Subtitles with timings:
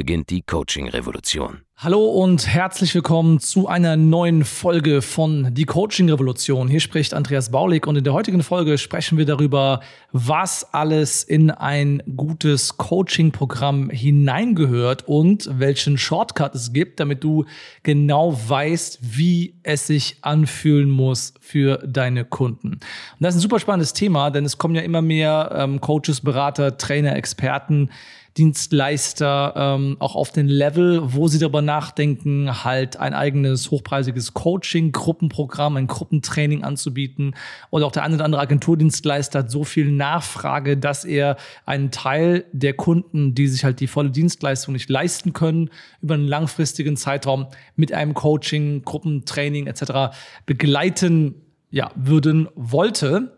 [0.00, 1.60] beginnt die Coaching-Revolution.
[1.76, 6.68] Hallo und herzlich willkommen zu einer neuen Folge von Die Coaching Revolution.
[6.68, 9.80] Hier spricht Andreas Baulig und in der heutigen Folge sprechen wir darüber,
[10.12, 17.44] was alles in ein gutes Coaching-Programm hineingehört und welchen Shortcut es gibt, damit du
[17.82, 22.72] genau weißt, wie es sich anfühlen muss für deine Kunden.
[22.72, 22.80] Und
[23.20, 26.78] das ist ein super spannendes Thema, denn es kommen ja immer mehr ähm, Coaches, Berater,
[26.78, 27.90] Trainer, Experten,
[28.36, 34.92] Dienstleister ähm, auch auf den Level, wo sie darüber nachdenken, halt ein eigenes hochpreisiges Coaching,
[34.92, 37.34] Gruppenprogramm, ein Gruppentraining anzubieten.
[37.70, 42.44] Oder auch der eine oder andere Agenturdienstleister hat so viel Nachfrage, dass er einen Teil
[42.52, 47.48] der Kunden, die sich halt die volle Dienstleistung nicht leisten können, über einen langfristigen Zeitraum
[47.74, 50.14] mit einem Coaching, Gruppentraining etc.
[50.46, 51.34] begleiten
[51.70, 53.36] ja, würden wollte.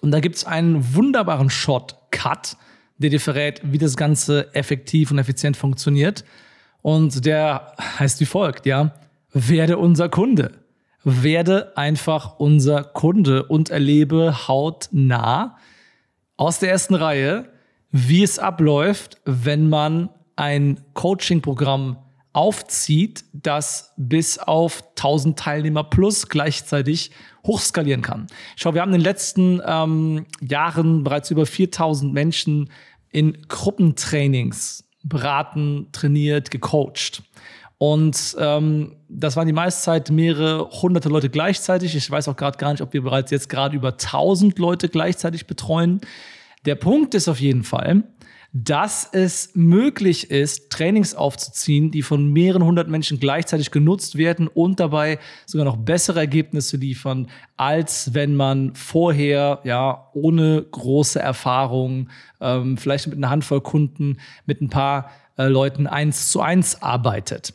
[0.00, 2.56] Und da gibt es einen wunderbaren Shortcut,
[2.98, 6.24] der dir verrät, wie das Ganze effektiv und effizient funktioniert.
[6.82, 8.94] Und der heißt wie folgt, ja.
[9.32, 10.52] Werde unser Kunde.
[11.04, 15.56] Werde einfach unser Kunde und erlebe hautnah
[16.36, 17.48] aus der ersten Reihe,
[17.90, 21.98] wie es abläuft, wenn man ein Coaching-Programm
[22.32, 27.10] aufzieht, das bis auf 1000 Teilnehmer plus gleichzeitig
[27.46, 28.26] hochskalieren kann.
[28.56, 32.70] Schau, wir haben in den letzten ähm, Jahren bereits über 4000 Menschen
[33.10, 37.22] in Gruppentrainings beraten, trainiert, gecoacht.
[37.78, 41.96] Und ähm, das waren die meiste Zeit mehrere hunderte Leute gleichzeitig.
[41.96, 45.48] Ich weiß auch gerade gar nicht, ob wir bereits jetzt gerade über 1000 Leute gleichzeitig
[45.48, 46.00] betreuen.
[46.64, 48.04] Der Punkt ist auf jeden Fall,
[48.54, 54.78] dass es möglich ist, Trainings aufzuziehen, die von mehreren hundert Menschen gleichzeitig genutzt werden und
[54.78, 62.76] dabei sogar noch bessere Ergebnisse liefern, als wenn man vorher ja ohne große Erfahrung, ähm,
[62.76, 67.54] vielleicht mit einer Handvoll Kunden, mit ein paar äh, Leuten eins zu eins arbeitet.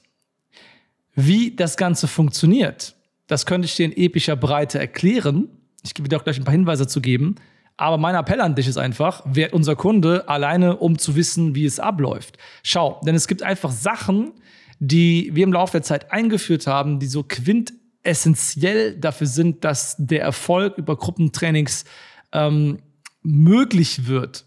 [1.13, 2.95] Wie das Ganze funktioniert,
[3.27, 5.49] das könnte ich dir in epischer Breite erklären.
[5.83, 7.35] Ich gebe dir auch gleich ein paar Hinweise zu geben.
[7.77, 11.65] Aber mein Appell an dich ist einfach, werd unser Kunde alleine, um zu wissen, wie
[11.65, 12.37] es abläuft.
[12.63, 14.33] Schau, denn es gibt einfach Sachen,
[14.79, 20.21] die wir im Laufe der Zeit eingeführt haben, die so quintessentiell dafür sind, dass der
[20.21, 21.85] Erfolg über Gruppentrainings
[22.31, 22.79] ähm,
[23.21, 24.45] möglich wird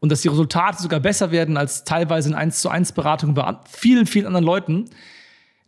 [0.00, 3.56] und dass die Resultate sogar besser werden als teilweise in 1 zu 1 Beratungen bei
[3.68, 4.90] vielen, vielen anderen Leuten,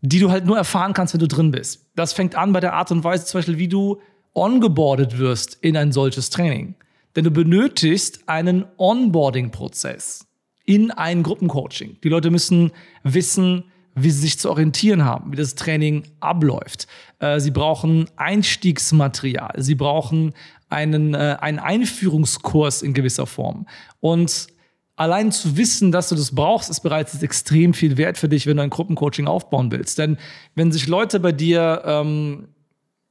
[0.00, 1.86] die du halt nur erfahren kannst, wenn du drin bist.
[1.94, 4.00] Das fängt an bei der Art und Weise zum Beispiel, wie du
[4.34, 6.74] ongeboardet wirst in ein solches Training.
[7.16, 10.26] Denn du benötigst einen Onboarding-Prozess
[10.64, 11.96] in ein Gruppencoaching.
[12.04, 13.64] Die Leute müssen wissen,
[13.94, 16.86] wie sie sich zu orientieren haben, wie das Training abläuft.
[17.18, 19.54] Äh, sie brauchen Einstiegsmaterial.
[19.58, 20.34] Sie brauchen
[20.68, 23.66] einen, äh, einen Einführungskurs in gewisser Form.
[24.00, 24.48] Und
[24.96, 28.56] allein zu wissen, dass du das brauchst, ist bereits extrem viel wert für dich, wenn
[28.56, 29.98] du ein Gruppencoaching aufbauen willst.
[29.98, 30.18] Denn
[30.54, 32.48] wenn sich Leute bei dir ähm,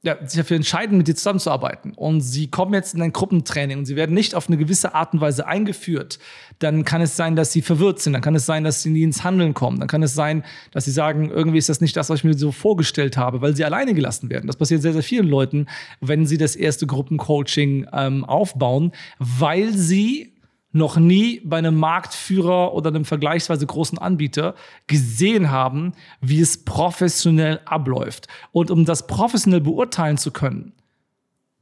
[0.02, 1.92] ja, sich dafür entscheiden, mit dir zusammenzuarbeiten.
[1.92, 5.12] Und sie kommen jetzt in ein Gruppentraining und sie werden nicht auf eine gewisse Art
[5.12, 6.20] und Weise eingeführt,
[6.60, 9.02] dann kann es sein, dass sie verwirrt sind, dann kann es sein, dass sie nie
[9.02, 12.10] ins Handeln kommen, dann kann es sein, dass sie sagen, irgendwie ist das nicht das,
[12.10, 14.46] was ich mir so vorgestellt habe, weil sie alleine gelassen werden.
[14.46, 15.66] Das passiert sehr, sehr vielen Leuten,
[16.00, 20.32] wenn sie das erste Gruppencoaching ähm, aufbauen, weil sie
[20.72, 24.54] noch nie bei einem Marktführer oder einem vergleichsweise großen Anbieter
[24.86, 28.28] gesehen haben, wie es professionell abläuft.
[28.52, 30.72] Und um das professionell beurteilen zu können,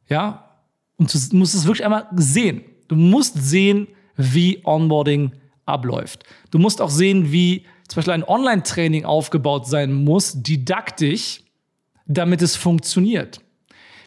[0.09, 0.50] ja,
[0.97, 2.62] und du musst es wirklich einmal sehen.
[2.88, 5.32] Du musst sehen, wie Onboarding
[5.67, 6.25] abläuft.
[6.50, 11.43] Du musst auch sehen, wie zum Beispiel ein Online-Training aufgebaut sein muss, didaktisch,
[12.06, 13.41] damit es funktioniert.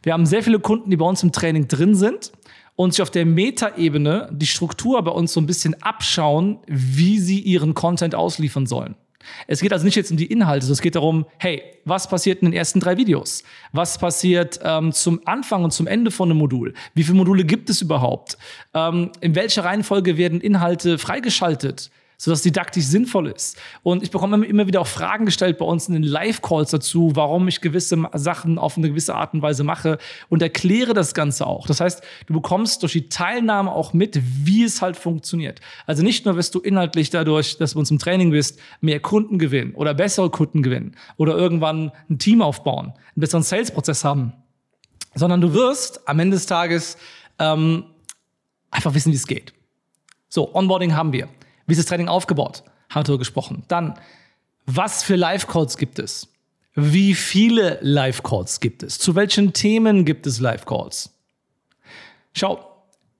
[0.03, 2.31] Wir haben sehr viele Kunden, die bei uns im Training drin sind
[2.79, 7.41] und sich auf der Metaebene die Struktur bei uns so ein bisschen abschauen, wie sie
[7.41, 8.95] ihren Content ausliefern sollen.
[9.47, 12.39] Es geht also nicht jetzt um die Inhalte, sondern es geht darum, hey, was passiert
[12.41, 13.43] in den ersten drei Videos?
[13.73, 16.73] Was passiert ähm, zum Anfang und zum Ende von einem Modul?
[16.93, 18.37] Wie viele Module gibt es überhaupt?
[18.73, 21.91] Ähm, in welcher Reihenfolge werden Inhalte freigeschaltet?
[22.19, 23.57] Sodass didaktisch sinnvoll ist.
[23.81, 27.47] Und ich bekomme immer wieder auch Fragen gestellt bei uns in den Live-Calls dazu, warum
[27.47, 31.65] ich gewisse Sachen auf eine gewisse Art und Weise mache und erkläre das Ganze auch.
[31.65, 35.61] Das heißt, du bekommst durch die Teilnahme auch mit, wie es halt funktioniert.
[35.87, 39.39] Also nicht nur wirst du inhaltlich dadurch, dass du uns im Training bist, mehr Kunden
[39.39, 44.33] gewinnen oder bessere Kunden gewinnen oder irgendwann ein Team aufbauen, einen besseren Sales-Prozess haben,
[45.15, 46.97] sondern du wirst am Ende des Tages
[47.39, 47.85] ähm,
[48.71, 49.53] einfach wissen, wie es geht.
[50.27, 51.29] So, Onboarding haben wir.
[51.69, 52.63] Wie ist das Training aufgebaut?
[52.89, 53.63] Haben wir darüber gesprochen.
[53.67, 53.93] Dann,
[54.65, 56.27] was für Live-Calls gibt es?
[56.75, 58.97] Wie viele Live-Calls gibt es?
[58.97, 61.11] Zu welchen Themen gibt es Live-Calls?
[62.33, 62.65] Schau,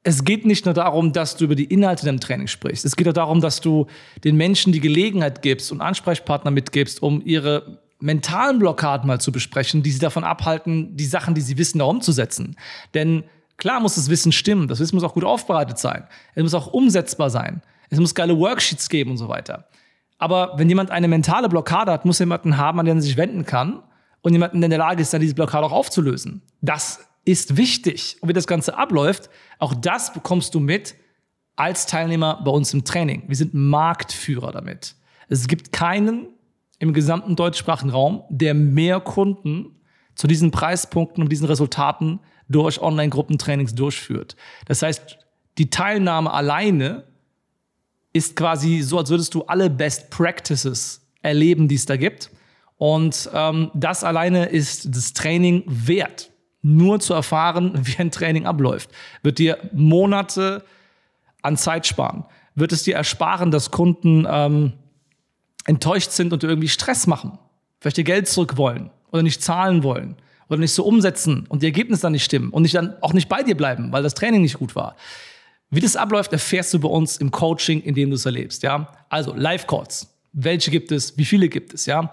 [0.04, 2.86] es geht nicht nur darum, dass du über die Inhalte deinem Training sprichst.
[2.86, 3.88] Es geht auch darum, dass du
[4.24, 9.84] den Menschen die Gelegenheit gibst und Ansprechpartner mitgibst, um ihre mentalen Blockaden mal zu besprechen,
[9.84, 12.56] die sie davon abhalten, die Sachen, die sie wissen, da umzusetzen.
[12.94, 13.24] Denn
[13.58, 16.68] klar muss das Wissen stimmen, das Wissen muss auch gut aufbereitet sein, es muss auch
[16.68, 17.62] umsetzbar sein.
[17.90, 19.68] Es muss geile Worksheets geben und so weiter.
[20.18, 23.18] Aber wenn jemand eine mentale Blockade hat, muss er jemanden haben, an den er sich
[23.18, 23.82] wenden kann
[24.22, 26.42] und jemanden, der in der Lage ist, dann diese Blockade auch aufzulösen.
[26.62, 28.18] Das ist wichtig.
[28.22, 30.96] Und wie das Ganze abläuft, auch das bekommst du mit
[31.56, 33.24] als Teilnehmer bei uns im Training.
[33.28, 34.96] Wir sind Marktführer damit.
[35.28, 36.28] Es gibt keinen
[36.80, 39.76] im gesamten deutschsprachigen Raum, der mehr Kunden
[40.16, 44.36] zu diesen Preispunkten und diesen Resultaten durch Online-Gruppentrainings durchführt.
[44.66, 45.18] Das heißt,
[45.58, 47.04] die Teilnahme alleine
[48.14, 52.32] ist quasi so, als würdest du alle Best Practices erleben, die es da gibt.
[52.78, 56.32] Und ähm, das alleine ist das Training wert.
[56.62, 58.90] Nur zu erfahren, wie ein Training abläuft,
[59.22, 60.64] wird dir Monate
[61.42, 62.26] an Zeit sparen.
[62.56, 64.74] Wird es dir ersparen, dass Kunden ähm,
[65.66, 67.38] enttäuscht sind und irgendwie Stress machen,
[67.80, 70.16] vielleicht ihr Geld zurück wollen oder nicht zahlen wollen
[70.50, 73.30] oder nicht so umsetzen und die Ergebnisse dann nicht stimmen und nicht dann auch nicht
[73.30, 74.96] bei dir bleiben, weil das Training nicht gut war.
[75.72, 78.92] Wie das abläuft, erfährst du bei uns im Coaching, in dem du es erlebst, ja.
[79.10, 80.12] Also Live-Calls.
[80.34, 81.18] Welche gibt es?
[81.18, 82.12] Wie viele gibt es, ja?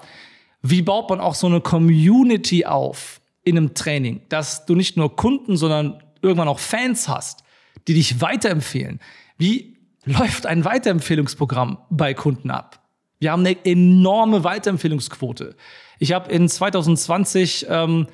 [0.62, 5.14] Wie baut man auch so eine Community auf in einem Training, dass du nicht nur
[5.16, 7.44] Kunden, sondern irgendwann auch Fans hast,
[7.88, 9.00] die dich weiterempfehlen?
[9.38, 12.82] Wie läuft ein Weiterempfehlungsprogramm bei Kunden ab?
[13.18, 15.56] Wir haben eine enorme Weiterempfehlungsquote.
[15.98, 18.06] Ich habe in 2020 ähm,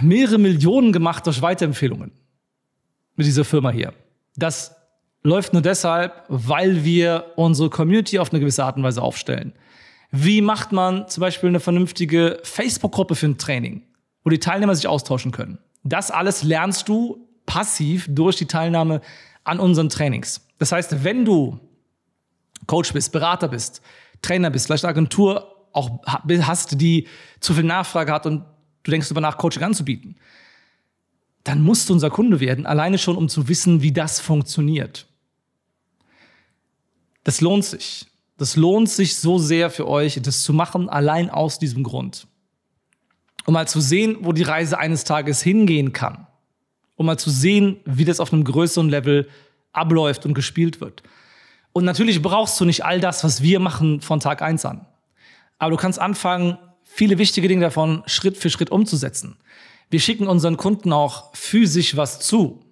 [0.00, 2.10] mehrere Millionen gemacht durch Weiterempfehlungen
[3.16, 3.92] mit dieser Firma hier.
[4.36, 4.74] Das
[5.22, 9.52] läuft nur deshalb, weil wir unsere Community auf eine gewisse Art und Weise aufstellen.
[10.10, 13.82] Wie macht man zum Beispiel eine vernünftige Facebook-Gruppe für ein Training,
[14.22, 15.58] wo die Teilnehmer sich austauschen können?
[15.82, 19.00] Das alles lernst du passiv durch die Teilnahme
[19.42, 20.46] an unseren Trainings.
[20.58, 21.58] Das heißt, wenn du
[22.66, 23.82] Coach bist, Berater bist,
[24.22, 27.08] Trainer bist, vielleicht eine Agentur auch hast, die
[27.40, 28.44] zu viel Nachfrage hat und
[28.84, 30.16] du denkst darüber nach, Coaching anzubieten,
[31.44, 35.06] dann musst du unser Kunde werden, alleine schon, um zu wissen, wie das funktioniert.
[37.22, 38.06] Das lohnt sich.
[38.36, 42.26] Das lohnt sich so sehr für euch, das zu machen, allein aus diesem Grund.
[43.46, 46.26] Um mal zu sehen, wo die Reise eines Tages hingehen kann.
[46.96, 49.28] Um mal zu sehen, wie das auf einem größeren Level
[49.72, 51.02] abläuft und gespielt wird.
[51.72, 54.86] Und natürlich brauchst du nicht all das, was wir machen von Tag eins an.
[55.58, 59.36] Aber du kannst anfangen, viele wichtige Dinge davon Schritt für Schritt umzusetzen.
[59.94, 62.64] Wir schicken unseren Kunden auch physisch was zu.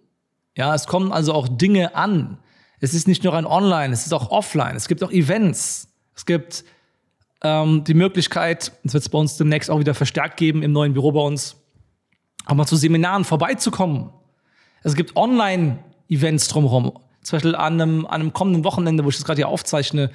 [0.56, 2.38] Ja, es kommen also auch Dinge an.
[2.80, 4.74] Es ist nicht nur ein Online, es ist auch offline.
[4.74, 5.86] Es gibt auch Events.
[6.16, 6.64] Es gibt
[7.44, 10.94] ähm, die Möglichkeit, das wird es bei uns demnächst auch wieder verstärkt geben im neuen
[10.94, 11.54] Büro bei uns,
[12.46, 14.10] auch mal zu Seminaren vorbeizukommen.
[14.82, 16.99] Es gibt Online-Events drumherum.
[17.23, 20.11] Zum Beispiel an einem, an einem kommenden Wochenende, wo ich das gerade hier aufzeichne,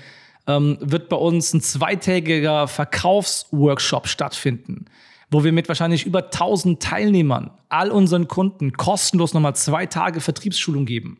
[0.46, 4.88] ähm, wird bei uns ein zweitägiger Verkaufsworkshop stattfinden
[5.29, 10.86] wo wir mit wahrscheinlich über 1000 Teilnehmern all unseren Kunden kostenlos nochmal zwei Tage Vertriebsschulung
[10.86, 11.19] geben.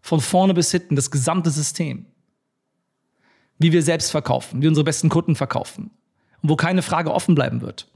[0.00, 2.06] Von vorne bis hinten, das gesamte System.
[3.58, 5.90] Wie wir selbst verkaufen, wie unsere besten Kunden verkaufen.
[6.42, 7.88] Und wo keine Frage offen bleiben wird.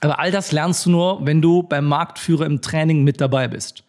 [0.00, 3.84] Aber all das lernst du nur, wenn du beim Marktführer im Training mit dabei bist.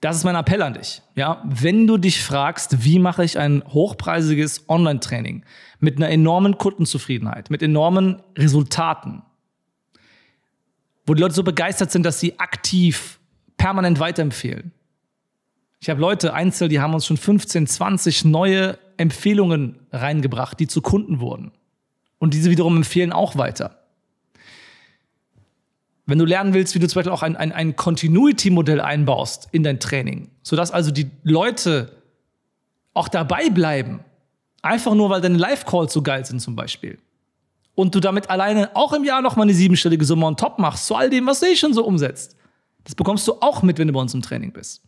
[0.00, 1.00] Das ist mein Appell an dich.
[1.14, 5.44] Ja, wenn du dich fragst, wie mache ich ein hochpreisiges Online-Training
[5.80, 9.22] mit einer enormen Kundenzufriedenheit, mit enormen Resultaten,
[11.06, 13.18] wo die Leute so begeistert sind, dass sie aktiv
[13.56, 14.72] permanent weiterempfehlen.
[15.80, 20.80] Ich habe Leute einzeln, die haben uns schon 15, 20 neue Empfehlungen reingebracht, die zu
[20.80, 21.52] Kunden wurden.
[22.18, 23.84] Und diese wiederum empfehlen auch weiter.
[26.06, 29.62] Wenn du lernen willst, wie du zum Beispiel auch ein, ein, ein Continuity-Modell einbaust in
[29.62, 31.92] dein Training, sodass also die Leute
[32.92, 34.00] auch dabei bleiben,
[34.62, 36.98] einfach nur, weil deine Live-Calls so geil sind zum Beispiel,
[37.74, 40.86] und du damit alleine auch im Jahr noch mal eine siebenstellige Summe on top machst,
[40.86, 42.36] zu all dem, was du eh schon so umsetzt.
[42.84, 44.82] Das bekommst du auch mit, wenn du bei uns im Training bist.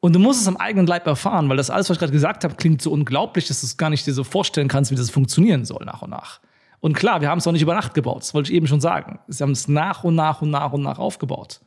[0.00, 2.44] Und du musst es am eigenen Leib erfahren, weil das alles, was ich gerade gesagt
[2.44, 5.08] habe, klingt so unglaublich, dass du es gar nicht dir so vorstellen kannst, wie das
[5.08, 6.40] funktionieren soll nach und nach.
[6.80, 8.82] Und klar, wir haben es auch nicht über Nacht gebaut, das wollte ich eben schon
[8.82, 9.18] sagen.
[9.28, 11.60] Sie haben es nach und nach und nach und nach aufgebaut.